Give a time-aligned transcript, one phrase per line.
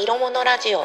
[0.00, 0.82] 色物ラジオ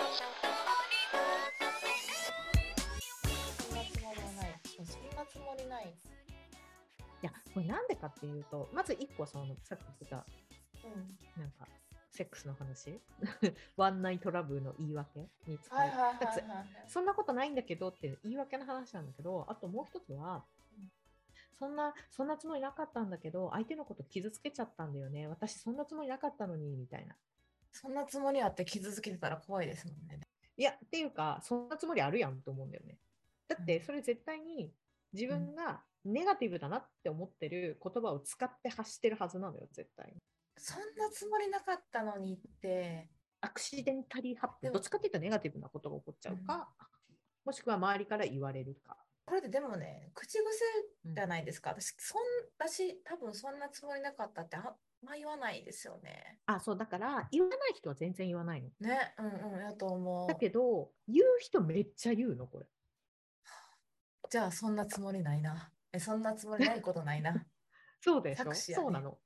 [5.81, 5.93] い。
[7.21, 10.25] や、これなんでかっていうと、まず一個その、さっき言ってた、
[10.83, 11.41] うん。
[11.41, 11.67] なんか、
[12.09, 12.99] セックスの話
[13.77, 15.77] ワンナイトラブの言い訳に使う。
[15.77, 16.15] はいはい。
[16.87, 20.43] そんなことないんだけどって言い訳の話なんだけど、あともう一つは
[20.75, 20.91] うん、
[21.59, 25.27] そんな、そんなつもりなかったんだけど、相手のこと傷つけちゃったんだよね。
[25.27, 27.15] 私そんなつもりなかったのに、みたいな。
[27.73, 30.21] そんなつもりあって傷つけてたら怖いですもんね。
[30.55, 32.97] いや、っていうか、そんなつもりあるやんと思うんだよね。
[33.47, 34.71] だって、それ絶対に
[35.11, 40.21] 自分がネガティブだなって思ってる言葉を使って発してるはずなのよ、絶対に。
[40.57, 43.09] そんなつもりなかったのにって、
[43.41, 46.69] アクシデンタリーハッピでもンどっちかっていうとネガティブなことが起こっちゃうか、
[47.43, 48.97] もしくは周りから言われるか。
[49.25, 50.43] これってでもね、口癖
[51.13, 51.71] じゃないですか。
[51.71, 52.21] 私、そん
[52.57, 54.57] 私、多分そんなつもりなかったって
[55.03, 56.39] ま言わないですよね。
[56.45, 58.69] あ、そう、だから言わない人は全然言わないの。
[58.79, 60.27] ね、うんうん、やと思う。
[60.27, 62.65] だけど、言う人めっちゃ言うの、これ。
[64.29, 65.71] じゃあ、そんなつもりないな。
[65.91, 67.33] え、そんなつもりないことないな。
[68.01, 69.19] そうでしょ、ねそうなの。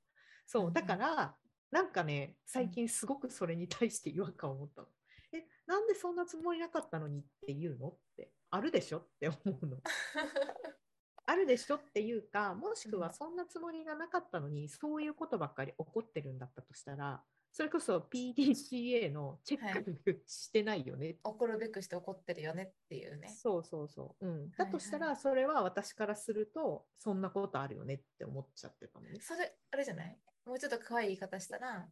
[0.46, 1.36] そうう、んだから、
[1.70, 4.88] なんかね、最近すごくそれに対して違和感を持ったの。
[5.32, 9.78] え、なんでそんなつもりなかったのにって言うのって、あるでしょって思うの。
[11.30, 21.16] あるでしょっていうか、もしくうんはそんなつもりがなかったのに、そういうことばっかり起こってるんだったとしたら、それこそ PDCA のチェックしてないよね。
[21.24, 23.28] 怒るべくして怒ってるよねっていうね。
[23.28, 24.26] そうそうそう。
[24.26, 29.18] うん、はいだとしたら、それは私からすると、そんなことあるよねって思っちゃってたのね。
[29.20, 30.18] それ、あれじゃない？
[30.46, 31.86] もうちょっと可愛い言い方したら、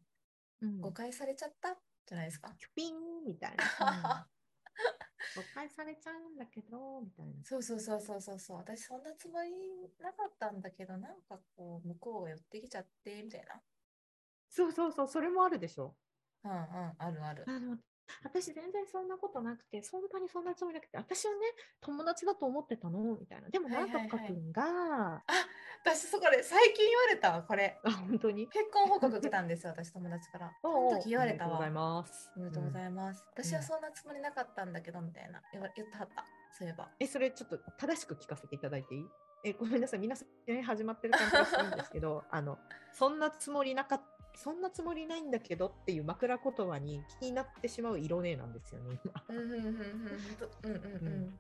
[0.63, 1.77] うん誤解されちゃった？
[2.07, 2.55] じゃないですか？
[2.59, 2.95] キュピン
[3.27, 4.29] みたいな。
[5.35, 7.45] 誤解されちゃうんだけど、みたいな。
[7.45, 8.57] そうそうそうそうそうそう。
[8.59, 9.51] 私そんなつもり
[9.99, 13.61] なかったんだけど、なんかこう、向こうが寄ってきちゃって、みたいな。
[14.49, 15.97] そうそうそう、それもあるでしょ。
[16.45, 17.45] うんうん、あるある。
[17.47, 17.79] あの
[18.23, 21.39] 私全然そんなことなくて、そんなにそんなつもりなくて、私はね、
[21.81, 23.17] 友達だと思ってたの？
[23.19, 23.49] みたいな。
[23.49, 25.23] でも、なんとかくんが、
[25.85, 27.79] 私そこで最近言われたわ、これ。
[27.85, 28.47] あ、本当に？
[28.49, 30.53] 結婚報告来たんですよ、私友達から。
[30.63, 31.59] その時言われたわ。
[31.59, 32.31] おめでとうございます。
[32.37, 33.25] おめでとうござうんいます。
[33.33, 35.43] 私はそんなつもりなかったんだけど、みたいな。
[35.53, 36.25] 言わ言ってはった。
[36.53, 36.91] そういえば。
[36.99, 39.07] え、それちょっと正しく聞かせていただいていい？
[39.45, 42.59] え、ごめんなさい、皆さん、ね、始まってる感じがするんですけど、 あの、
[42.93, 44.16] そんなつもりなかった。
[44.37, 49.25] そんなつもりないんだけどっていう枕言葉に気になってしまう色ねなんですよね今。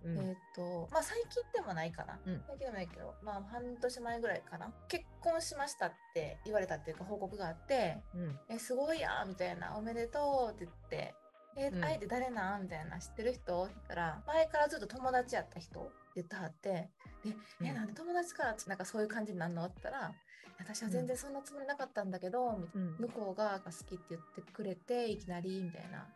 [0.04, 4.72] えっとまあ最近でもないかな、最近でもないけどまあ半年前ぐらいかな。
[4.88, 11.14] 結婚しましたって言われたっていうか報告があって「うん、えすごいや」みたいな「おめでとう」って言って。
[11.58, 16.90] えあえて誰なんみたいな知ってる人って言ったら前からずっと友達やった人って言ってはって
[17.24, 20.14] え、えなんで友達からなんかそういう感じになるのって言ったら
[20.58, 22.96] 私は全然そんなつもりなかったんだけど、うん。
[22.98, 26.06] 向こうが好きって言ってくれていきなりみたいな。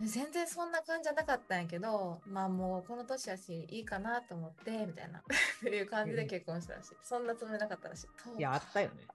[0.00, 5.20] で全然そんな感じじゃなかったんやけどまあもうこの年やしいいかなと思ってみたいな。
[5.22, 5.22] っ
[5.60, 6.90] ていう感じで結婚したらし。
[6.90, 8.38] いそんなつもりなかったらしい。
[8.38, 9.04] いや、あったよね。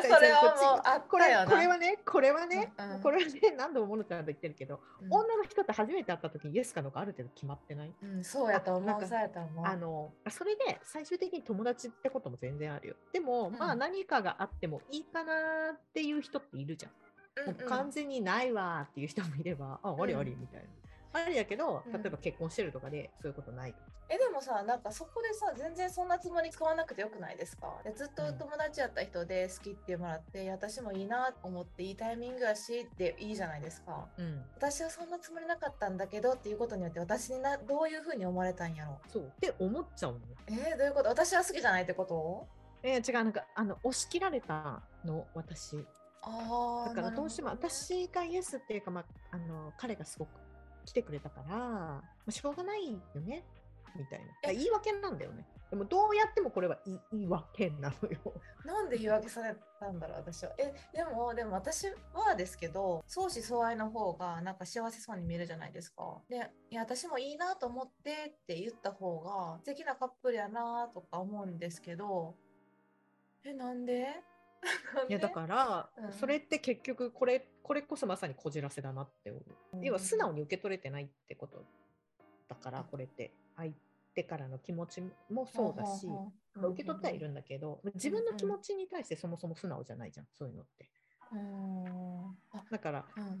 [0.00, 1.50] いやそれはもうあこれったよな。
[1.50, 3.00] これはね、これはね、うんうん。
[3.00, 5.12] これはね、何度もモノちゃんと言ってるけど、うん。
[5.12, 7.94] 女の人って初めて会った時にイエスかノーかある程度決まってない？
[8.02, 9.64] うん、そうやと思うそうやと思う。
[9.66, 12.96] あのそれで最終的に友達ってことも全然あるよ。
[13.12, 13.58] でも、うん。
[13.58, 15.32] まあ何かがあってもいいかな
[15.74, 16.92] っていう人っているじゃん。
[17.48, 17.68] うんうん。
[17.68, 20.66] 完全にないわーっていう人もいれば、あ、ありありみたいな。
[21.14, 23.74] ありだけど、うん例えば結婚してるとかでそういうことない。
[24.10, 27.72] えでもさなんかそこでさ全然そんなつもり使わなくてよくないですか？
[27.84, 34.42] でずっと友達やった人で好きってもらって、いや私もいいなと思っていいタイミングやしでいいじゃないですかうん。
[34.56, 39.22] 私はそんなつもりなかったんだけどっていうことによって私になどういうふうに思われたんやろそう。
[39.22, 40.24] って思っちゃうのよ。
[40.48, 41.08] えー、どういうこと？
[41.08, 42.46] 私は好きじゃないってこと？
[42.82, 45.86] えー違う、なんか、あの、押し切られたの、私。
[46.20, 50.28] ああだからどうしても私がイエスっていうか、まあ、あの彼がすごく
[50.84, 53.44] 来てくれたから、まあ、しょうがないよね
[53.96, 54.52] みたいな。
[54.52, 55.46] 言い訳なんだよね。
[55.70, 58.18] でもどうやってもこれは言い訳なのよ。
[58.64, 60.52] なんで言い訳されたんだろう私は。
[60.58, 66.22] えでもでも私はですけど相思相愛の方がなんか幸せそうに見えるじゃないですか。
[66.28, 72.36] でいや私もいいなと思ってって言った方が素敵なカップルやなとか思うんですけど
[73.44, 74.22] えなんで？
[75.08, 76.12] いやだから、うん。
[76.12, 81.64] それって結局これこれこそまさにこじらせだなって思う、要は素直に受け取れてないってこと
[82.48, 83.32] だからこれって。
[83.56, 83.72] 相
[84.14, 90.88] 手からの気持ちもそうだし、ほうほうまあ受け取ってはいるんだけど、自分の気持ちに対してそもそも素直じゃないじゃんそういうのって。
[92.70, 93.38] だからうんうんうん。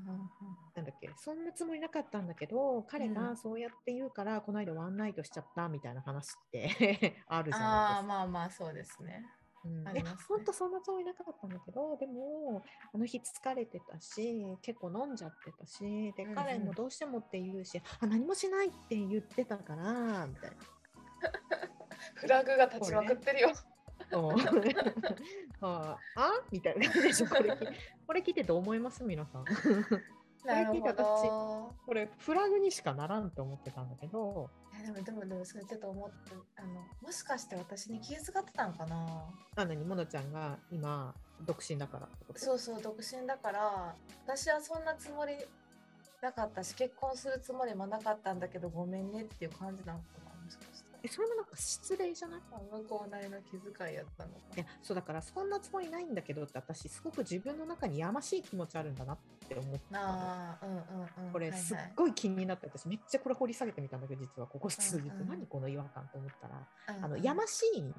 [0.74, 7.64] なんだっけそんなつもりなかったんだけど彼うがそうやって言うから、この間ワンナイトしちゃったみたいな話って あるじゃないですか。
[7.64, 9.24] ああまあまあそうですね
[9.64, 10.04] うん、ね。
[10.28, 12.62] 本当そんなつもりなかったんだけどでも
[12.92, 16.34] あの日疲れてたし結構飲んじゃってたしでうんうん。
[16.34, 20.56] 彼もどうしてもって言うし、あ何もしないって言ってたからみたいな。
[22.14, 23.52] フラグが立ちまくってるよ。
[25.60, 26.32] あ あ？
[26.50, 27.56] みたいな感じでしょこれ。
[28.06, 29.44] これ聞いてどう思います皆さん。
[30.44, 31.74] なるほ聞いて私ど。
[31.86, 39.24] これフラグにしかならんと思ってたんだけどえでもでもでもそれちょっと思ってあのもしかして私に気遣ってたんかな？
[39.56, 43.94] あなにモノちゃんが今独身だからそうそう独身だから
[44.26, 45.34] 私はそんなつもり
[46.22, 50.04] なかったし結婚するつもりもなかったんだけどごめんねっていう感じなのか
[51.04, 52.40] えそれもなんか失礼じゃない？
[52.50, 60.04] あ向こうなりの気遣いやったのかいやそうだからそんなつもりないんだけどって私すごく自分の中にやましい気持ちあるんだなって思ったの。
[60.04, 61.60] ああうんうんうんこれはいはい。
[61.62, 65.08] すっごい気になって私めっちゃこれ掘り下げてみたんだけど実はここ数日。
[65.08, 65.20] うん。
[65.20, 67.12] うん何この違和感と思ったらあのうん。
[67.14, 67.92] うんやましいん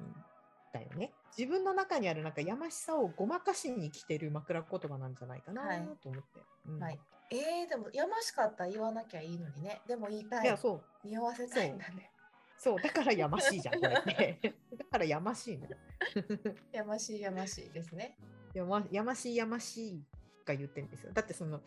[0.72, 1.12] だよね。
[1.38, 5.82] 自分の中にあるなんかやましさをごまかしに来てる枕言葉なんじゃないかなはい。
[6.02, 6.78] と思って、うん。
[6.82, 6.98] はい。
[7.30, 9.80] えー、でもやましかったら言わなきゃいいのにね。
[9.86, 10.44] でも言いたい。
[10.44, 11.08] いやそう。
[11.08, 12.10] 匂わせたいんだね
[12.58, 14.54] そうだからやましいじゃんこれって。
[14.76, 15.76] だからやましいのよ。
[16.72, 18.16] やましいやましいですね。
[18.54, 20.04] やまやましいやましい
[20.44, 21.12] が言ってるんですよ。
[21.12, 21.60] だってその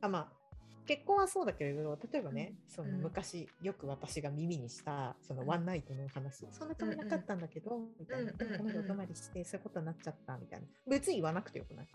[0.00, 0.44] あまあ
[0.86, 10.66] 結婚はそうだけれど例えばね、うんそのうん昔よく私が耳にしたそのうんワンナイトの話、そんなつもりなかったんだけど、みたいな、うんでもこの人お泊まりしてそういうことになっちゃったみたいな。
[10.86, 11.88] 別に言わなくてよくない？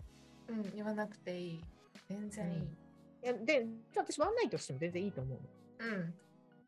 [0.48, 1.64] うん言わなくていい。
[2.08, 2.62] 全然いい。
[2.62, 2.66] い
[3.26, 5.38] やで私ワンナイトしても全然いいと思う
[5.78, 6.12] うん、の、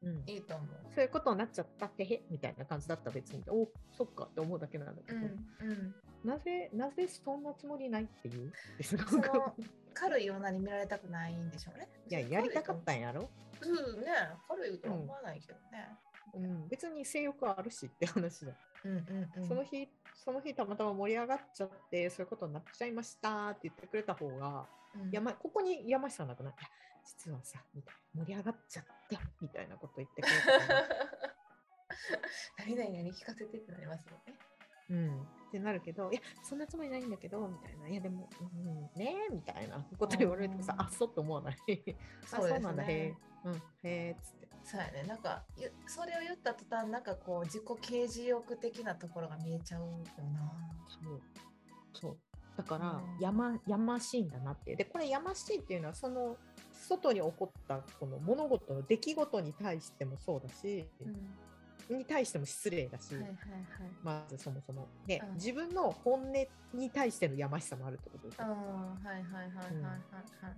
[0.02, 0.68] うん、いいと思う。
[0.94, 2.22] そういうことになっちゃったってへ？
[2.30, 3.42] みたいな感じだったら別に。
[3.48, 4.24] おそっか。
[4.24, 5.94] って思うだけなんだけど、うんうん。
[6.24, 8.52] なぜなぜそんなつもりないっていう？
[8.78, 9.54] ですごそくの
[9.94, 11.88] 軽い女に見られたくないんでしょうね。
[12.10, 13.28] いややりたかったんやろ？
[13.60, 13.66] う
[13.98, 14.06] んね
[14.48, 15.88] 軽いとは思わないけどね、
[16.34, 18.52] うん、別に性欲あるしって話だ、
[18.84, 19.48] うん、うんうん。
[19.48, 24.66] その日その日たまたま盛り上がっちゃってそういうことになっちゃいましたって言ってくれた方が、
[24.96, 25.10] うん。
[25.12, 26.54] やまここにやましさなくない？
[27.04, 30.32] 実はさみたいな盛り上がっちゃってみたいなこと言ってくれ
[30.66, 30.84] たら、
[32.58, 34.34] 何々何聞かせてってなりますよね。
[34.90, 37.88] うん、ってなるけどいやそんなつもりないんだけどみたいな。
[37.88, 41.56] いやでも、うん、ねみたいなこと言われるとさあっそって思わない。
[42.24, 42.82] あそうですなんだ。
[42.84, 42.92] へね。
[42.94, 43.14] え
[43.44, 44.48] うんへえっつって。
[44.64, 45.02] そうやね。
[45.04, 49.98] なんかゆそれを言った途端なんかこう自己啓示欲的なところが見えちゃうよ
[50.32, 50.52] な。
[50.88, 51.22] そう。
[51.94, 52.18] そう。
[52.56, 54.76] だからうん、やま、やましいんだなって。
[54.76, 56.36] で、これやましいっていうのは、その、
[56.82, 60.86] 外に起こったこの物事の出来事に対してもそうだし、
[61.90, 61.98] うん。
[61.98, 63.38] に対しても失礼だし、はいはいはい。
[64.02, 64.88] まずそもそも。
[65.06, 65.34] で、うん。
[65.34, 66.32] 自分の本音
[66.74, 68.54] に対してのやましさもあるってことですあよ。
[68.54, 70.56] ーはいはいはいはいはいはい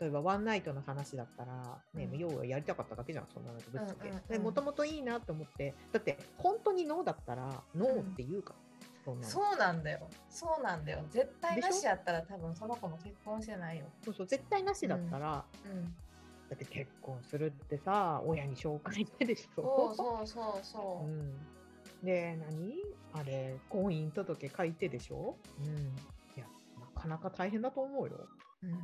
[0.00, 2.18] 例えば、ワンナイトの話だったら、ね、うん。
[2.18, 3.94] 要はやりたかっただけじゃん、そんなのぶっちゃ
[4.30, 8.67] けもともといいなと思って、だって、本当にノーだったら、ノーって言うから。
[9.22, 10.08] そうなんだよ。
[10.28, 11.04] そうなんだよ。
[11.10, 13.86] 絶対なしやったら多分その子も結婚してないよ。
[14.04, 15.82] そうそう、絶対なしだったら、うん。
[15.82, 15.88] だ
[16.54, 19.48] って結婚するってさ、親に紹介してでし。
[19.54, 19.90] そょ。
[19.92, 21.06] うそうそうそう。
[21.06, 21.32] う、ん、
[22.02, 22.74] で、何？
[23.12, 25.36] あれ、婚姻届書いてでしょ？
[25.58, 25.66] うん。
[25.66, 25.70] い
[26.36, 26.44] や、
[26.94, 28.28] なかなか大変だと思うよ。
[28.62, 28.78] うん、だ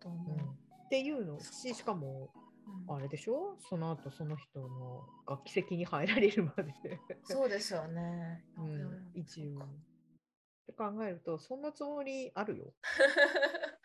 [0.00, 0.36] と思う。
[0.36, 0.40] ん。
[0.40, 0.42] う、
[0.86, 1.38] っていうの。
[1.40, 2.45] し、しかも、うん
[2.88, 3.56] あれでしょ？
[3.68, 6.74] その後その人のが奇跡に入られるまで。
[7.24, 9.58] そうですよね、うん、一応。
[9.60, 9.68] そっ
[10.66, 12.72] て考えると、そんなつもりあるよ。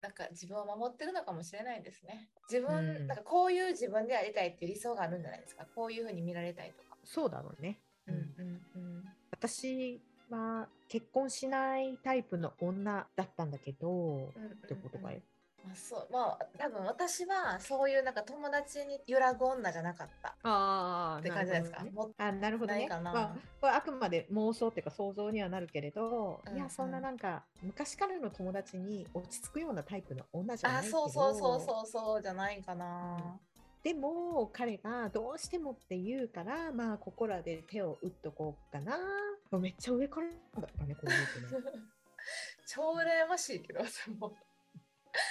[0.00, 2.30] なんか自分を守ってるのかもしれないですね。
[2.48, 5.66] 自分、うんなんかこういう自分でありたいっていう理想があるんじゃないですか？
[5.74, 6.96] こういうふうに見られたいとか。
[7.04, 7.80] そうだろうね。
[8.06, 9.04] うんうんうん。
[9.32, 15.22] 私は結婚しないタイプの女だったんだけど、うんうんうんってことかいま
[15.72, 20.28] あ、そうまあ多分私はそういうなんか友達に揺らぐ女じゃなかった。
[20.42, 21.84] ああって感じですか？
[22.18, 22.80] あなるほどね。
[22.80, 23.12] ないかな？
[23.12, 33.38] まあ、これあくまで妄想っていうか想像にはなるけれど、うんいやそんななんか昔からの友達に落ち着くようなタイプの女じゃないあけどそうそうそうそうそうじゃないかな。
[33.82, 38.98] でも彼がどうしてもって言うからまあここらで手を打っとこうかな。
[39.58, 40.26] めっちゃ上から
[40.60, 41.70] だったねこういうの。
[42.66, 44.36] 超羨ましいけど、でも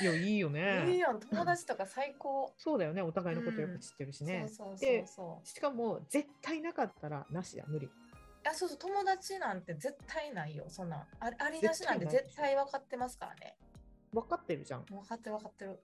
[0.01, 2.53] いやいいよいいねやん友達とか最高。
[2.57, 5.48] そうだよねお互いのことよく知ってるしね、そうそうそうでそう。
[5.48, 7.89] しかも絶対なかったらなしだ無理。
[8.46, 10.65] あそうそう友達なんて絶対ないよ。
[10.69, 13.57] そんなんあありなしなんて絶対分かってますからね。
[14.13, 14.86] 分かってるじゃん。
[14.86, 15.79] 分かってる分かってる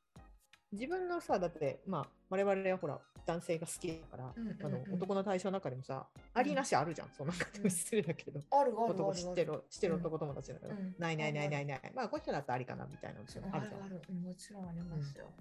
[0.73, 4.65] 自分のさだってまあ我々はほら男性が好きだから、うんうんうん。
[4.65, 7.09] あの男の対象の中でもさ、ありなしあるじゃん。
[7.15, 10.95] そんな感じも失礼だけど、あるある男知ってる知ってるうん男友達だから、うん。
[10.97, 11.91] ないないないないない。
[11.95, 13.81] まあこの人だったらありかなみたいなのもあるじゃん。
[13.83, 14.01] あるある。
[14.09, 14.23] うん。
[14.23, 15.31] もちろんありますよ、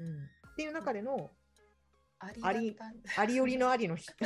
[0.00, 0.16] うん、
[0.50, 1.30] っていう中での
[2.18, 2.76] あり
[3.16, 4.12] ありよりのありの人。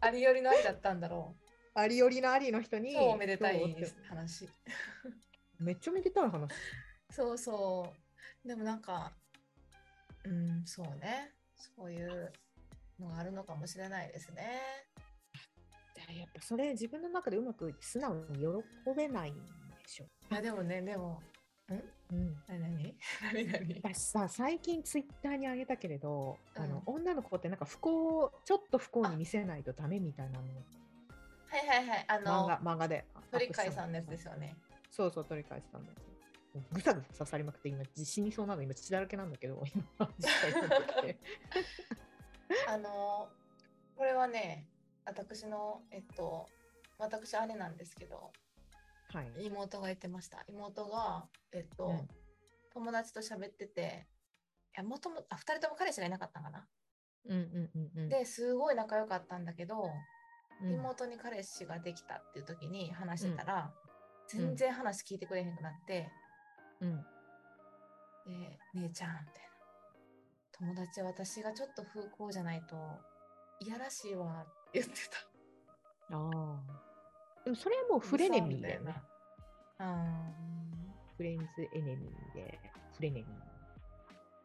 [0.00, 1.36] ありよりのありだったんだろ
[1.74, 3.76] ありよりのありの人に超おめでたい
[4.08, 4.48] 話。
[5.58, 6.52] めっちゃめでたい話。
[7.10, 7.94] そうそ
[8.44, 8.48] う。
[8.48, 9.12] でもなんか、
[10.24, 11.32] うん、そうね。
[11.56, 12.32] そういう
[12.98, 14.60] のがあるのかもしれないですね。
[16.18, 18.46] やっぱそれ自分の中でうまく素直に喜
[18.96, 19.40] べないんで
[19.86, 21.22] しょいやでもね、でも、
[21.70, 22.14] ん？
[22.14, 22.36] うん。
[22.46, 22.96] 何何？
[23.32, 23.46] 何？
[23.46, 23.80] 何？
[23.82, 30.44] 私さ最近ツイッターにあげたけれど、あのうん女の子ってなんか不幸ちょっと不幸に見せないとダメみたいなの。
[30.44, 32.04] はいはいはい。
[32.08, 34.56] あ漫の画、漫画で鳥飼さんのやつすですよね。
[34.90, 36.13] そうそう鳥飼さんのやつ
[36.72, 39.84] ぐさぐさ刺さりまくって今死にそうなの今血だらけなんだけど今
[42.68, 43.28] あの、
[43.96, 44.68] これはね、
[45.04, 46.48] 私の、えっと、
[46.98, 48.32] 私姉なんですけど、
[49.12, 49.46] はい。
[49.46, 50.44] 妹が言ってました。
[50.48, 52.08] 妹が、えっと、うん。
[52.72, 54.08] 友達と喋ってて、
[54.76, 56.68] いや、もともあ、二人とも彼氏がいなかったのかな？
[57.26, 58.08] うんうんうんうん。
[58.08, 59.90] ですごい仲良かったんだけど、
[60.62, 60.72] うん。
[60.72, 63.72] 妹に彼氏ができたっていう時に話してたら、
[64.32, 64.40] うん。
[64.40, 66.10] 全然話聞いてくれへんくなって、
[66.80, 66.96] うん。
[68.26, 69.44] で姉ちゃんみたい
[70.62, 70.74] な。
[70.74, 72.76] 友達私がちょっと風光じゃないと
[73.60, 76.16] いやらしいわって言ってた。
[76.16, 76.60] ああ
[77.44, 78.94] でもそれはもうフレネミーだよね。
[79.80, 80.34] うん。
[81.16, 82.60] フレンズエネミーで
[82.96, 83.28] フレネミー。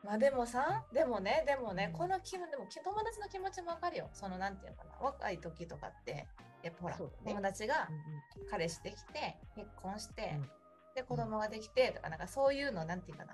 [0.06, 4.10] まあでもさでもねでもね、うんこの気分でもき友達の気持ちもわかるよ。
[4.14, 5.06] そのなんていうのかな。
[5.06, 6.28] 若い時とかって
[6.64, 7.06] やっぱほら、ね。
[7.26, 8.48] 友達がうん。
[8.50, 10.50] 彼氏できて結婚して、うん
[10.96, 13.34] で子供ができてとかなんかそういうのなんていうかな。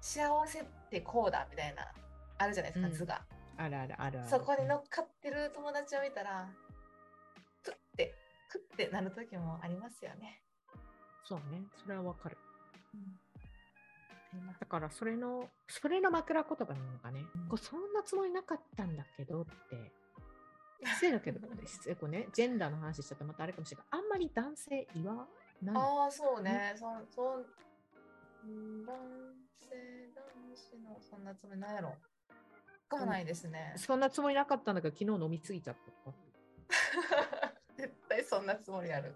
[0.00, 1.86] 幸せってこうだみたいな
[2.38, 2.94] あるじゃないですか、うん。
[2.94, 3.22] 図が。
[3.56, 6.48] あるあるあるそこに乗っかってる友達を見たら
[7.62, 8.14] プッて
[8.48, 10.40] クッてなる時もありますよね、
[11.24, 11.62] そうね。
[11.82, 12.36] それはわかる。
[14.58, 17.48] だからそれのそれの枕言葉なのかね、うん。
[17.48, 19.92] こうそんなつもりなかったんだけどって。
[20.84, 23.86] 失礼だけど失礼 こうねジェンダーの話しちゃったらまたあれかもしれない。
[23.90, 25.26] あんまり男性言わない
[25.70, 27.38] ああそうね、そそ
[28.46, 28.96] ん男
[29.58, 30.24] 性男
[30.56, 31.94] 子のそんなつもりなんやろ。
[32.90, 37.52] がないですね、そんなつもりなかったんだけど昨日飲みすぎちゃったとか。
[37.78, 39.14] 絶対そんなつもりある。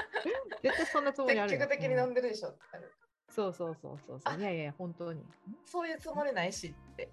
[0.62, 1.58] 絶対そんなつもりあるよ。
[1.60, 2.92] 積極的に飲うんんでるでしょってある。
[3.28, 4.32] そうそうそうそうそう。
[4.32, 4.36] あ。
[4.36, 5.26] いやいや本当に。
[5.66, 7.10] そういうつもりないしって。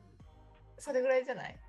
[0.77, 1.59] それぐらいじゃない？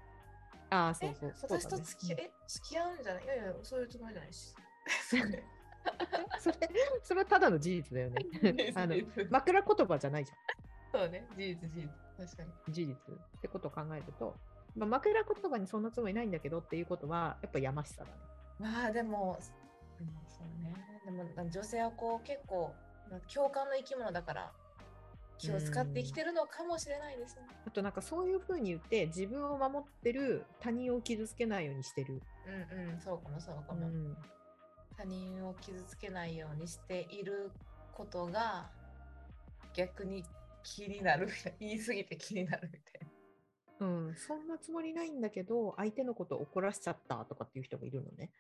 [0.70, 1.14] ああそうえ？
[1.14, 2.30] そうそう私と付き,、え？
[2.46, 3.24] 付き合うんじゃない？
[3.24, 4.54] いやいやそういうつもりじゃないし
[6.38, 6.56] それ
[7.02, 8.24] それはただの事実だよね。
[8.74, 8.94] あの
[9.30, 10.34] 枕言葉じゃないじゃ
[10.92, 12.48] そうね事実事実確かに。
[12.48, 14.36] ん事実ってことを考えると、
[14.76, 18.16] まあ、枕言葉にそんなつもりないんだけどっていうことはやっぱやましさだね。
[18.58, 19.38] まあでも、
[20.00, 20.74] うん、そうね。
[21.04, 21.10] で
[21.42, 22.74] も女性はこう結構
[23.32, 24.52] 共感の生き物だから
[25.40, 27.42] 気を使って生きてるのかもしれないですね。
[27.66, 33.86] あとなんかそういうふうに言って自分を守ってる他人を傷つけないようにしてる、うんうん、そうかもそうかも。
[33.86, 34.16] うん、
[35.00, 37.50] 他人を傷つけないようにしている
[37.94, 38.68] ことが
[39.72, 40.22] 逆に
[40.62, 43.08] 気になる言い過ぎて気になるみたい
[43.80, 43.86] な。
[43.86, 48.30] うん、そんなつもりないんだけど相手のことを怒らしちゃったとかっていう人がいるのね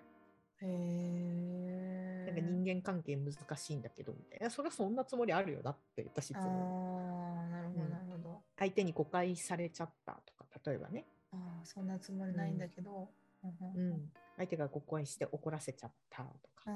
[0.60, 2.24] へえ。
[2.26, 8.42] なんか人間関係難しいんだけどみたいなそれはそんなつもりあるよだって私いつああもー、なるほどうんなるほど。
[8.58, 13.08] 相手に誤解されちゃったとか例えばね、ああ、そんなつもりないんだけど。
[13.42, 16.28] うん相手が誤解して怒らせちゃったと
[16.64, 16.70] か、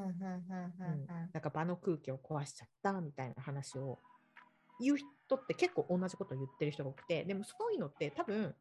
[1.32, 3.98] なんか場の空気を壊しちゃったみたいな話を
[4.80, 5.06] 言う人
[5.36, 7.24] って結構同じことを言ってる人が多くて。
[7.24, 8.52] でもそういうのって多分本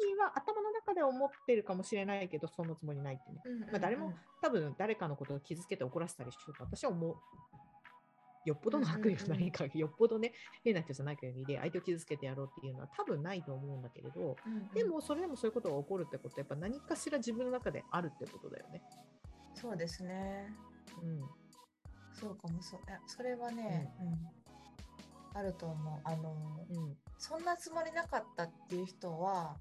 [0.00, 3.42] 人は頭の中では思ってるかもしれないけどそんなつもりないってね。
[3.70, 7.16] まあ誰も多分誰かのことを傷つけて怒らせたりしようと私は思う。
[8.48, 10.32] よっぽどの悪意がないか、 よっぽどね、
[10.64, 18.82] 変な人じゃない限りで相手を傷つけてやろうっていうのは多分ないと思うんだけれど、うんうんでもそれでもそういうことが起こるってことはやっぱ何かしら自分の中であるってことだよね。
[19.54, 20.54] そうですね。
[21.02, 21.28] うん。
[22.12, 24.38] そうかもそそれはね、うん
[25.34, 26.00] あると思う。
[26.04, 26.96] あの、うん。
[27.18, 29.56] そんなつもりなかったっていう人は、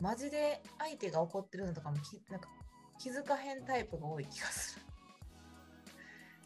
[0.00, 2.48] マジで相手が怒ってるのとかもきなんか
[2.98, 4.91] 気づかへんタイプが多い気がする。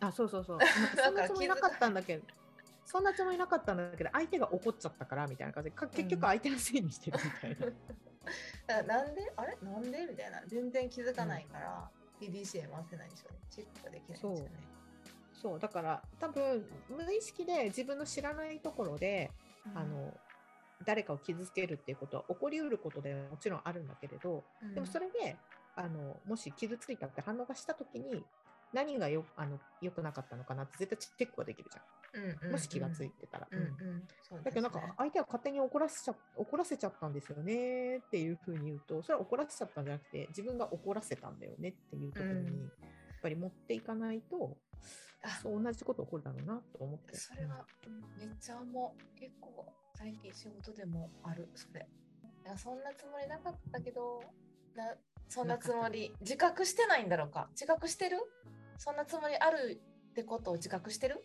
[0.00, 0.58] あ、そうそうそう。
[0.96, 2.24] そんなつもりなかったんだけど、
[2.84, 7.66] そんなつもりなかったんだけど、相手が怒っちゃったからみたいな感じで、か結局相手のせいにしてるみたいな。
[7.66, 7.76] だか
[8.66, 9.32] らなんで？
[9.36, 9.56] あれ？
[9.62, 10.06] なんで？
[10.06, 10.42] みたいな。
[10.46, 13.38] 全然気づかないから、PDCA 回せないんでしょうね。
[13.50, 14.50] チェックができないんですよね。
[15.32, 19.30] そう、だから多分無意識で自分の知らないところで、
[19.66, 20.18] うんあ、の、
[20.84, 25.36] 誰かを傷つけるっていうことは起こりうることでもちろんあるんだけれど、うんでもそれで
[25.74, 28.24] あのもし傷ついたって反応がしたときに
[28.73, 31.82] 何がよあの良くなかったのかなって絶対チェックはできるじゃ
[32.14, 33.49] うんうんもし気がついてたら。
[34.42, 42.46] だけどなんか相手は勝手に怒らせちゃ怒らせちゃったんですよねっていうふうに言うとそれは怒らせちゃったんじゃなくて自分が怒らせたんだよねっていうところに、うん。
[42.46, 44.56] やっぱり持っていかないと
[45.23, 45.28] あ。
[45.42, 47.16] そう同じこと起こるだろうなと思って。
[47.16, 51.87] それはうんめっちゃもう結構最近仕事でもあるそれ。
[52.44, 54.23] いやそんなつもりなかったけど
[54.75, 54.94] な
[55.28, 56.14] そんなつもり。
[56.20, 57.49] 自覚してないんだろうか。
[57.52, 58.18] 自覚してる？
[58.78, 59.80] そんなつもりある
[60.11, 61.23] ってことを自覚してる？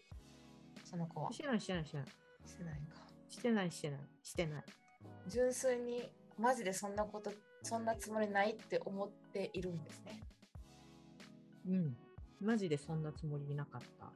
[0.86, 2.06] その子はしてないしてないしてない
[2.46, 2.82] してないか
[3.30, 4.64] してないしてないしてない。
[5.28, 7.32] 純粋にマジでそんなこと
[7.64, 10.20] そんなつもりないって思っているんですね
[11.68, 11.96] うん。
[12.42, 14.08] マジでそんなつもりなかった。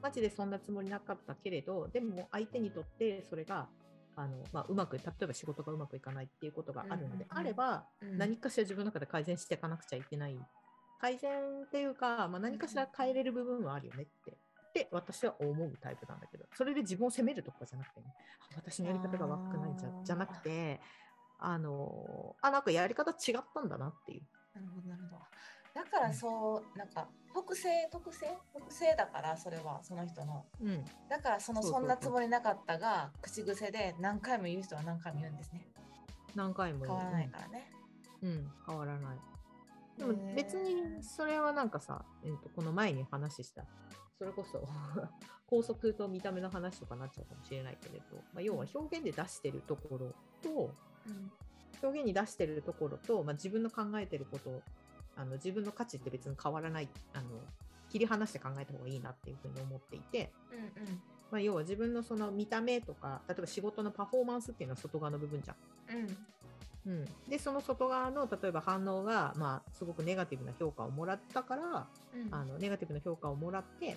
[0.00, 3.66] マジでそんなつもりなかったけれど、でも相手にとってそれが、
[4.14, 10.38] あのまあ、うまく、例えば仕事がうまくいかないっていうことがあるのであれば、うん何かしら自分の中で改善していかなくちゃいけない。
[11.00, 14.32] 改善っていうか、まあ、何かしら変えれる部分はあるよねって。
[14.32, 18.14] って私は思うタイプなんだけど、それで自分を責めるとかじゃなくてね、
[18.52, 19.78] あ私のやり方が悪くないん。
[19.78, 20.80] じゃじゃなくて、
[21.38, 24.22] あの、あ、なんかやり方違ったんだなっていう。
[24.54, 25.22] なるほどなるほど。
[25.74, 28.26] だからそうなんか特性特性？
[28.52, 30.44] 特性だからそれはその人の。
[30.60, 30.84] うん。
[31.08, 35.66] だからそのそんそなつもりなかったが口癖で何回も言う人は何回も言うんですね。
[36.34, 36.98] 何回も言う。
[36.98, 37.72] 変わらないからね。
[38.22, 39.16] うん、変わらない。
[39.98, 43.64] でも別にそれはなんかさ、えー、とこの前に話した、
[44.18, 44.66] それこそ
[45.46, 50.74] 高速と見た目の話とかになっちゃうかもしれないけれど、まあ、要は表現で出してるところと、
[51.06, 51.32] うん。
[51.82, 54.62] 表現に出してるところと、まあ、自分の考えてること、
[55.14, 57.28] あの自分の価値って別に変わらないあの、
[57.90, 61.02] 切り離して考えた方がいいなっていうふうに思っていて、うんうん。
[61.30, 65.98] まあ、要は自分のその見た目とか、例えば仕事のパフォーマンスっていうのは外側の部分じゃん。
[65.98, 66.06] うん
[66.86, 72.34] うん、でその外側の例えば反応が、まあ、すごくネガティブな評価をもらったから、うん。
[72.34, 73.96] あのネガティブな評価をもらって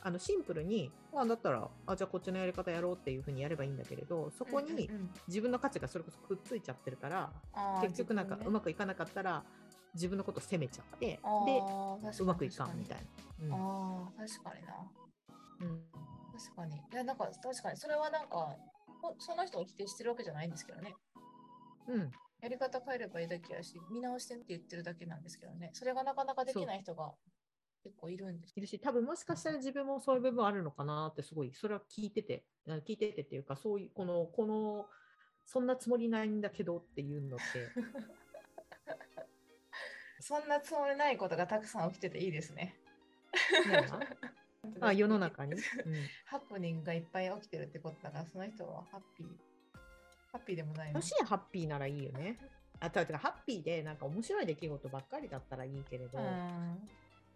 [0.00, 5.10] あのシンプルにあだったらあじゃあこっちのやり方やろうっていうふうにやればいいんだけれどそこにうんうんうん。
[5.26, 9.42] 自分の価値がそれこそくっついちゃってるからあー結局なんかうまくいかなかったら
[9.94, 12.98] 自分のことを責めちゃってでうまくいかんみたい
[13.48, 13.56] な。
[13.56, 14.74] ああ確かにな。
[15.60, 15.68] うん。
[15.68, 15.82] うん
[16.38, 16.76] 確かに。
[16.76, 17.76] いやなんか確かに。
[17.76, 18.54] それはなんか
[19.02, 20.94] ほその人を否定してるわけじゃないんですけどね
[21.88, 22.10] うん。
[22.40, 25.70] やり方変えればいいだけやし見直してって言ってるだけなんですけどね。
[25.72, 27.12] それがなかなかできない人が
[27.82, 28.52] 結構いるんです。
[28.56, 32.44] いるし多分もしかしたら自分もそういう部分あるのかなってすごいそれは聞いてて。
[32.68, 34.86] あ聞いててっていうかそういうこのこの
[35.46, 37.44] そんなつもりないんだけどっていうのって。
[40.20, 42.74] そんなつもりないことがたくさん起きてていいですね。
[44.80, 45.60] あ世の中に、うん。
[46.26, 49.26] ハプニングがいっぱい起きてるってことだから、その人はハッピー。
[50.32, 50.94] ハッピーでもないの？
[50.94, 52.38] もしハッピーならいいよね。
[52.80, 56.24] あとハッピーでなんか面白い出来事ばっかりだったらいいけれど、うん。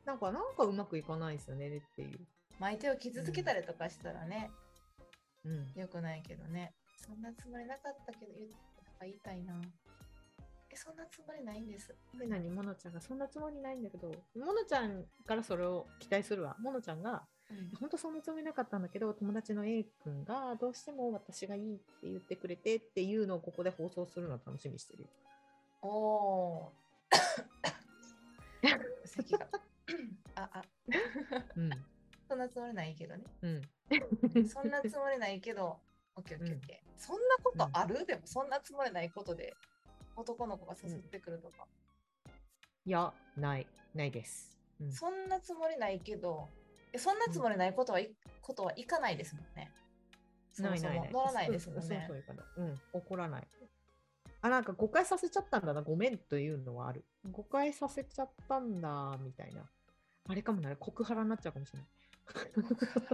[0.05, 2.21] なんかなんかうまくいかないですよねっていう。
[2.61, 4.51] 相手を傷つけたりとかしたらね、
[5.45, 6.75] うん、よくないけどね。
[6.97, 8.49] そんなつもりなかったけど言
[9.01, 9.55] 言いたいな。
[10.71, 11.95] え、そんなつもりないんです。
[12.19, 12.49] で何？
[12.51, 17.19] モノちゃんがそんなつもりないんだけどモノちゃんからそれを期待するわモノちゃんがうん
[17.79, 25.09] 本当そんなつもりなかったんだけど友達の A 君がどうしても私がいいって言ってくれてっていうのをここで放送するのを楽しみにしてるよ。
[25.83, 26.71] おー。
[29.05, 29.49] 咳が。
[30.35, 30.63] あ、あ、
[31.57, 31.71] うん
[32.29, 33.25] そんなつもりないけどね。
[33.43, 33.49] う
[34.41, 35.79] ん、そんなつもりないけど、
[36.17, 36.93] オッケーオッケーオッケー。
[36.97, 39.53] そんなことある、でもそんなつもりないことで
[40.17, 41.67] 男の子が誘ってくるとか。
[42.87, 44.57] いやないないです。
[44.81, 46.62] うんそんなつもりないけど、え
[46.99, 49.71] そんなつもりないことはい、ことはいかないですもんね。
[50.53, 52.37] そもそも乗らないですもんねそうそう。
[52.37, 53.49] いうん、怒らない。
[54.43, 57.05] あ、なんか誤解させちゃったんだな、ごめんというのはある。
[57.31, 59.63] 誤解させちゃったんだ、みたいな。
[60.29, 61.89] あれかもな、告ハラになっちゃうかもしれない。
[62.53, 63.07] 告白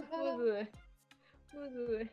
[0.36, 0.68] むずい。
[1.56, 2.10] むずい。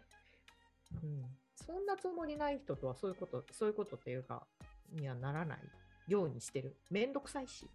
[1.04, 1.38] うん。
[1.56, 4.46] そんなつもりない人とはそういうこと、そういうことっていうか、
[4.92, 5.60] にはならない
[6.08, 6.78] ようにしてる。
[6.90, 7.68] めんどくさいし。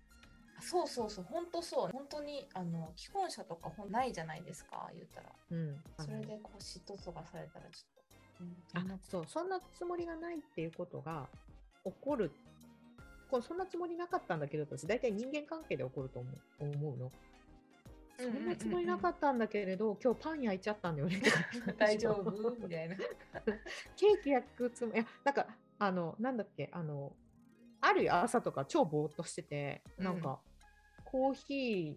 [0.61, 1.91] そうそうそう、本当そう。
[1.91, 5.33] 本当にあの既婚者とかほんないじゃないですか、言ったら。
[5.51, 5.83] うん。
[5.99, 8.03] それでこう嫉妬とかされたらちょっと。
[8.41, 11.29] うんあそうそんなつもりがないっていうことが
[11.85, 12.33] 起こる
[13.31, 16.29] こうそんなつもりなかったんだけど私大体人間関係で起こると思
[16.61, 17.11] う思うの、うんうんうんうん
[18.19, 21.21] そんなつもりなかったんだけれど今日パン焼いちゃったんだよね
[21.79, 22.31] 大丈夫？
[22.61, 22.97] みたいな。
[23.97, 25.47] ケーキ焼くつもりいやなんか
[25.79, 27.13] あのなんだっけあの
[27.83, 30.39] ある朝とか超ぼーっとしててなんか、
[31.05, 31.95] コーヒー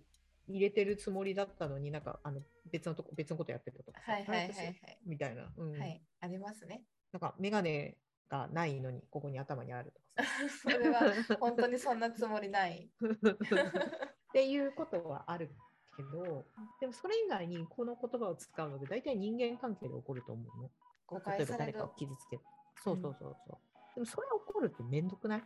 [0.48, 4.76] 入れてるつもりだったのになんかあの別のとこ別のことやってたとかさはいはいはい私はい。
[5.06, 6.84] みたいな、うんはい、ありますね。
[7.14, 7.94] なんか眼鏡
[8.30, 11.02] がないのにここに頭にあるとかさ それは
[11.40, 12.90] 本当にそんなつもりない。
[13.00, 15.52] っていうことはある
[15.96, 16.46] けど、
[16.82, 20.72] でもそれ以外にこの言葉を使うので、大体人間関係で起こると思うの。
[21.08, 22.42] 誤例えば解される誰かを傷つける。
[22.84, 23.96] そうそうそうそう。
[23.96, 25.44] でもそれ起こるってめんどくない？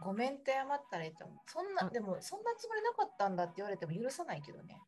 [0.00, 1.38] ごめんって謝ったらいいと思う。
[1.46, 4.80] そんな、あでも、そんなつもりなかったんだって言われても許さないけどね。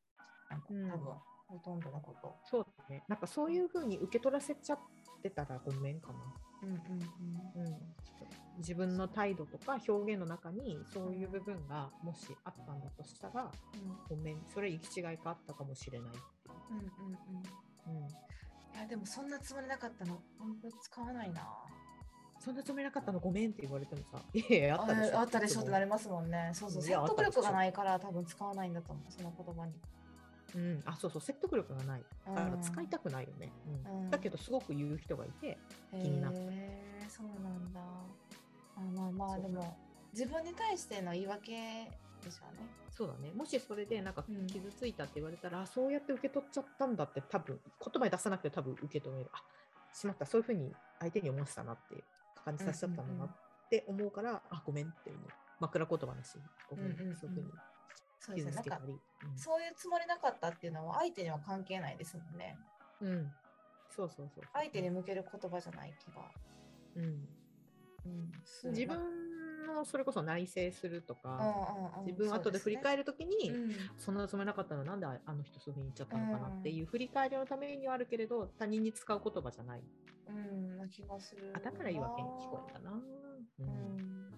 [0.50, 1.14] なんかうん多分、
[1.48, 2.34] ほとんどのこと。
[2.44, 3.04] そうだね。
[3.08, 4.78] なんかそういうふうに受け取らせちゃっ
[5.22, 6.18] てたらごめんかな。
[6.62, 7.78] うんうんうん、
[8.58, 14.16] 自分の態度とか表現の中にそういう部分がもしあったんだとしたら、うん。
[14.16, 16.20] ごめん、それ行き違いがあったかもしれないって
[16.70, 17.12] うんうんうん。
[17.12, 18.04] いう。
[18.04, 20.18] うん、いや、でもそんなつもりなかったの。
[20.38, 21.46] 本当使わないな。
[22.46, 23.18] そんなつもりなかったの？
[23.18, 25.20] ごめんって言われてもさ、 いやいや、あったでしょ。
[25.22, 25.84] ったでしょってなる。
[25.86, 26.52] りますもんね。
[26.54, 26.82] そうそう。
[26.82, 29.10] 説得力がないから多分使わないんだと思う。
[29.10, 29.74] その言葉に。
[30.54, 32.04] うん、あ、そうそう、説得力がない。
[32.24, 33.50] だからうん使いたくないよね。
[33.66, 35.58] うんうんだけど、すごく言う人がいて、
[35.90, 36.44] 気になったへ
[37.02, 37.80] えそうなんだ。
[38.76, 39.76] あまあまあでも
[40.12, 41.90] 自分に対しての言い訳
[42.22, 42.68] でしょうね。
[42.92, 43.32] そうだね。
[43.32, 49.30] もしそれでなんかうん傷ついたって言われたら、あそうやって受け取っちゃったんだって多分言葉に出さなくて多分受け止める。
[49.32, 49.42] あ
[49.92, 52.04] しまった、そういうふうに相手に思ってたなって
[52.46, 55.22] 感じさせちゃったんだなって思うから、あごめんっていうの。
[55.58, 56.38] 枕言葉だし、
[56.70, 57.50] ごめん、うんうんうんそういうふうに
[58.20, 58.52] そうですね。
[58.52, 58.80] なんか。
[59.34, 62.56] そういうつもりなかったっていうのは相手には関係ないですもんね。
[63.00, 63.32] うん、
[63.90, 64.44] そうそうそう。
[64.52, 66.22] 相手に向ける言葉じゃない気が。
[66.96, 68.32] うん、うん、
[68.70, 69.35] 自分
[69.66, 71.40] のそれこそ内省するとか、
[72.04, 72.96] 自分後で振り返る。
[72.96, 79.82] るときに、うんそんなつもりなかったのなんでああの人そういうふうに言っちゃったのかなっていう振り返りのためにはあるけれど他人に使う言葉じゃない
[80.28, 81.58] うん、な気がするな。
[81.58, 84.32] あだから言い訳に聞こえたな、うんうん。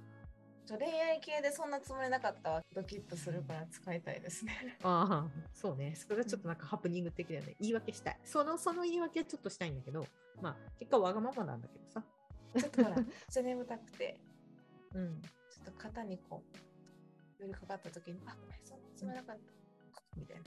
[0.67, 2.63] ちょ恋愛系でそんなつもりなかったわ。
[2.75, 4.77] ドキッとするから使いたいですね。
[4.83, 10.05] ああそうねそれはちょっとなんかハプニング的だよね言い訳したいそのその言い訳はちょっとしたいんだけど
[10.43, 12.03] まあ結果わがままなんだけどさ
[12.57, 14.21] ちょっとほら、 めっちゃ眠たくて、
[14.95, 16.43] うんちょっと肩にこ
[17.39, 19.43] う、寄りかかった時に、あ、ごめん、そんなつもりなかった。
[20.17, 20.43] みたいな。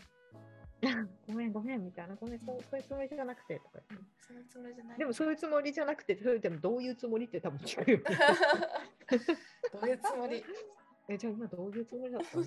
[1.27, 4.97] ごめんごめんみたいなごめんそうそういうつもりじゃなくてとかうんそんなつもりじゃない。
[4.97, 8.03] でもそういうつもりじゃなくてそれでもどういうつもりって多分聞くよね
[9.71, 10.43] どういうつもり？
[11.07, 12.43] え、じゃあ今どういうつもりだったの？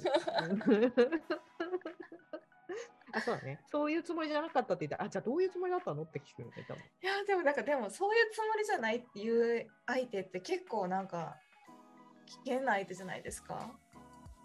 [3.13, 3.61] あ、そうだね。
[3.67, 6.03] そういうつもりじゃなかったって言ったら、あ、じゃあどういうつもりだったの？
[6.03, 6.83] って聞くよね、多分。
[7.03, 11.37] いや、でもなんか、でもそういうつもりじゃないっていう相手って結構なんか、
[12.27, 13.71] 危険な相手じゃないですか。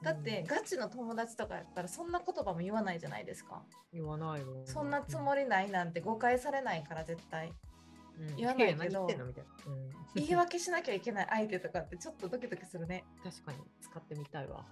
[0.02, 3.64] だって、ガチの友達とかやったらそんな言葉も言わないじゃないですか。
[3.92, 4.48] 言わないよ。
[4.66, 7.48] そんなつもりないなんて誤解されないから絶対。
[7.48, 9.24] うん言わないけど言いな。
[9.24, 9.34] うん
[10.16, 13.06] 言い訳しなきゃいけない相手とかってちょっとドキドキするね。
[13.24, 14.66] 確かに使ってみたいわ。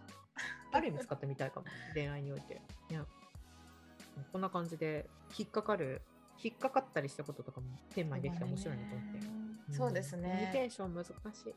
[0.72, 2.62] ある意味使ってみたいかも、恋愛において。
[2.90, 3.06] いや、
[4.32, 6.02] こんな感じで、引っかかる、
[6.44, 9.18] 引っかかったりしたこととかもテーマにできたら面白いなと思って。
[9.20, 10.66] んそうですコミュニケね。
[10.66, 11.10] ーション難し
[11.50, 11.56] い。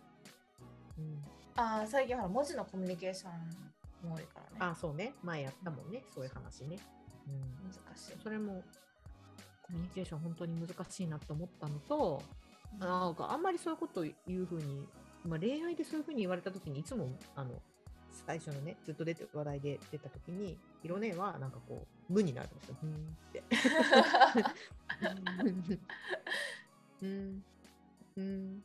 [0.99, 1.25] うん、
[1.57, 4.57] あー最近ほら文字のコミュニケーションも多いからね。
[4.59, 5.13] あ、そうね。
[5.23, 6.79] 前やったもんね、そういう話ね。
[7.29, 8.17] うん難しい。
[8.23, 8.63] それも
[9.63, 12.23] コミュニケーション本当に難しいなと思ったのと、
[12.79, 14.87] なんかあんまりそういうこと言うふうに、
[15.27, 17.51] まあ、恋愛でそういうふうに言われたときにいつもあの
[18.27, 22.77] 最初のねずっと出て話題で出たときにヒロ姉はなんかこう無になるんですよ。
[22.83, 23.43] うーんって。
[27.03, 27.45] うん
[28.17, 28.63] うん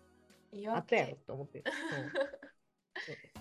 [0.74, 1.64] あったや訳ろと思って。
[1.66, 2.12] そう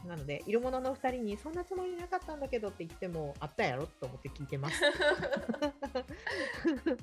[0.06, 4.80] なので、色物の2人にそんなつもりなかったんだけどって言っても、あったやろと思って聞いてます。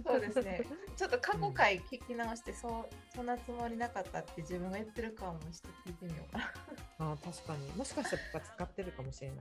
[0.05, 0.61] そうですね。
[0.95, 6.53] ちょっと過去回聞き直して、そうそんなつもりなかったって自分が言ってるかもして聞いてみようかな。
[6.99, 7.67] あー確かに。
[7.73, 9.37] もしかしたら使ってるかもしれない。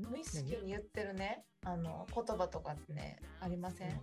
[0.00, 0.06] ん？
[0.08, 4.00] 無意識に言ってるね、あの言葉とかってね、ありません、うん？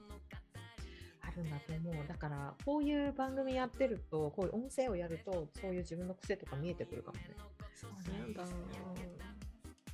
[1.22, 2.08] あるんだと思う。
[2.08, 7.30] だから、こういう番組やってると、こういう音声をやると、そういう自分の癖とか見えてくるかもね。
[7.76, 8.58] そうなんですよ。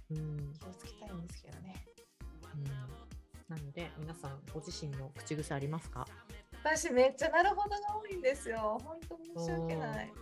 [0.10, 0.18] うん。
[0.18, 0.54] うん。
[0.54, 1.76] 気をつけたいんですけどね。
[3.48, 6.06] なので、皆さん、ご自身の口癖ありますか？
[6.63, 8.80] 私めっちゃなるほどが多いんですよ。
[8.84, 10.13] 本当申し訳ない。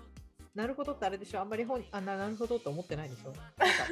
[0.55, 1.41] なるほどってあれでしょ？
[1.41, 3.33] あんまり本あななるほどと思ってないでしょ？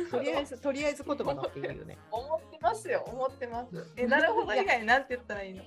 [0.10, 1.98] とりあえず とりあえず言葉だっていうよね。
[2.12, 3.94] 思ってますよ、思ってます。
[3.98, 5.64] え、なるほど以外になんて言ったらいいの？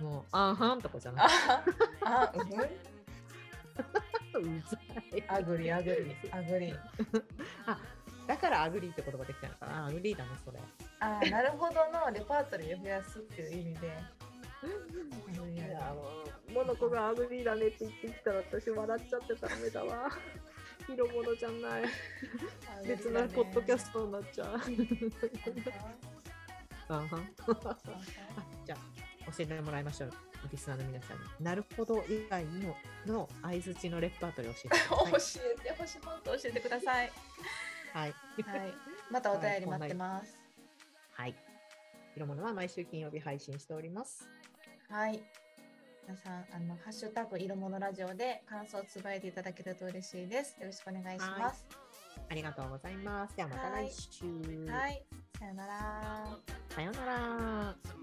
[0.00, 1.30] もう、あーはんとかじゃなあ、
[2.04, 2.50] あ、うん？
[4.40, 5.24] くうざい。
[5.28, 6.74] agree、agree、agree。
[7.66, 7.78] あ
[8.26, 9.86] だから agree って言葉できたのかな？
[9.86, 10.58] agree だね、それ。
[11.00, 13.86] あ、なるほどのレパートリーを増やすっていう意味で。
[15.54, 20.10] いやもう、モノコが agree だねって言ってきたら私笑っちゃってだめだわ。
[20.88, 21.84] 色物じゃない。
[22.86, 24.60] 別なポッドキャストになっちゃう。
[26.88, 27.06] あは
[28.64, 28.78] じゃあ、
[29.26, 30.12] 教えてもらいましょう。
[30.50, 31.22] リスナーの皆さんに。
[31.40, 37.06] なるほど以外のの相づちのレパートリーを教えてく 教ださえてほしい、もっと教えてください。
[37.06, 37.10] い。
[37.92, 38.14] はい。
[38.42, 38.74] はい、
[39.10, 40.36] またお便り待ってます。
[41.12, 41.34] はい。
[42.16, 44.28] 色物は毎週金曜日配信しております。
[44.88, 45.22] はい。
[46.06, 50.56] 皆さん、あの、ハッシュタグ色物ラジオで感想をつぶやいていただけると嬉しいです。
[50.60, 51.64] よろしくお願いします。
[52.28, 53.36] ありがとうございます。
[53.36, 54.24] ではまた来週。
[54.68, 55.02] はい。
[55.38, 57.93] さよなら。